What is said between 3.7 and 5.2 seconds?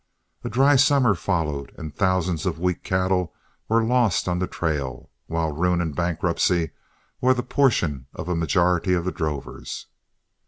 lost on the trail,